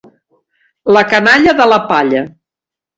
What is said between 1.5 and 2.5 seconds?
de la palla.